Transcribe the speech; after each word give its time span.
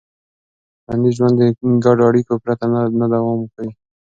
ټولنیز 0.83 1.13
ژوند 1.17 1.35
د 1.39 1.43
ګډو 1.83 2.03
اړیکو 2.09 2.33
پرته 2.43 2.65
نه 2.99 3.05
دوام 3.13 3.39
کوي. 3.53 3.71